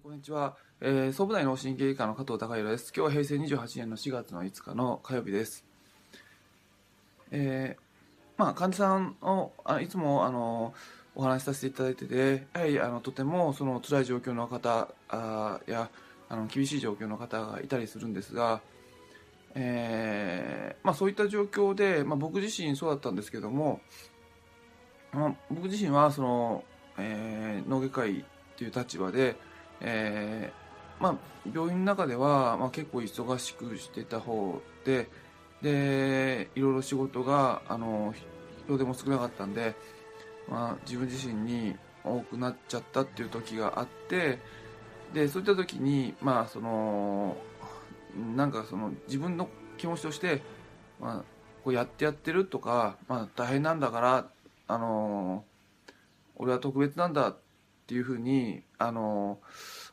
[0.00, 2.92] こんにちは、えー、総武大脳神経外科の加藤孝弘です。
[2.96, 5.64] 今日は平成28年の4月の5日の火曜日です。
[7.32, 7.82] えー、
[8.36, 10.72] まあ、患者さんをあいつもあの
[11.16, 15.90] お話しさせていただいてて、やはりあのとてもその辛い状況の方あや
[16.28, 18.60] あの厳しい状況の方がいたりするんですが、
[19.56, 23.80] えー、まあ、そういった状況で、まあ、僕自身そうだったんですけども、
[25.12, 26.64] まあ、僕自身はその、
[26.98, 28.24] えー、脳外科医
[28.56, 29.36] という立場で、
[29.80, 31.14] えー、まあ、
[31.52, 35.08] 病院の中では、まあ、結構忙しくしてた方で
[35.62, 38.14] でいろいろ仕事があの
[38.64, 39.74] 人手も少なかったんで、
[40.48, 44.38] まあ、自分自身に多くなっちゃったっていう時があって
[45.12, 47.36] でそういった時にまあその
[48.36, 50.42] なんかその自分の気持ちとして、
[51.00, 51.24] まあ、
[51.64, 54.26] こうやってやってるとか、まあ、大変なんだから
[54.66, 55.44] あの
[56.36, 57.36] 俺は特別なんだっ
[57.88, 59.38] ていうふうにあの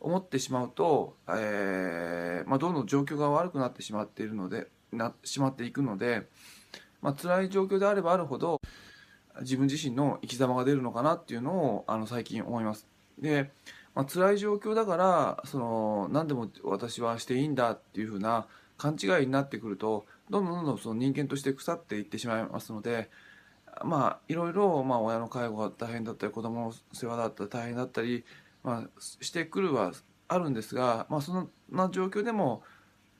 [0.00, 6.26] 思ってしまうと、えーまあ、どんどん状況が悪くなってしまっているのでなしまっていくので、
[7.02, 8.62] まあ辛い状況であればあるほど
[9.40, 12.86] 自分自身の生き様が出るのかなっていうのをあの最近思います。
[13.18, 13.50] で、
[13.94, 18.46] まあ辛い状況だからその何でも私はしていいんだっていうふうな
[18.78, 23.10] 勘違いになってくるとどんどんどんどんその人間として腐っていってしまいますので
[23.84, 28.24] まあいろいろ、まあ、親の介護が大変だったり子供の世話だったり大変だったり、
[28.62, 29.92] まあ、してくるは
[30.28, 32.62] あるんですが、まあ、そんな状況でも、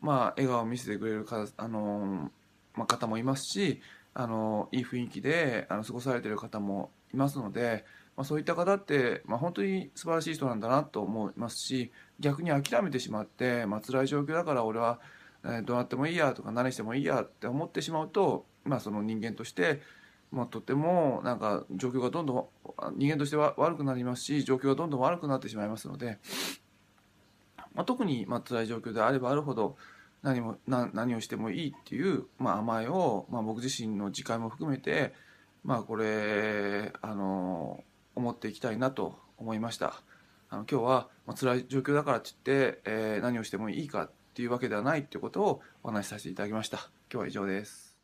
[0.00, 2.30] まあ、笑顔を見せてくれるかあの、
[2.74, 3.80] まあ、方もいますし
[4.14, 7.84] あのいい雰囲気であの過ごされている方もいますので、
[8.16, 15.00] まあ、そういった方って、まあ、本当に素晴らしい人なんだなと思いますし逆に諦めてしまって、まあ辛い状況だから俺は、
[15.44, 19.82] えー、どうなってもいいやとか何してもいいやって思ってしまうと、まあ、その人間として
[20.32, 22.46] まあ、とてもなんか状況がどんどん
[22.96, 26.18] 人間としては悪くなりますし状況がどんどん悪くなってしまいますので、
[27.74, 29.76] まあ、特にまあ辛い状況であればあるほど
[30.22, 35.14] 何も何をしてもいいっていう、まあ、甘えを、まあ、僕自身の自戒も含めて、
[35.62, 37.84] まあ、これあの
[38.16, 40.02] 思っていきたいなと思いました。
[40.48, 46.78] あの今日は、まあ、辛い状況だからって言って、えー、何をしてもいいかっていうわけではないっていうことをお話しさせていただきました。
[46.78, 47.95] 今日は以上です。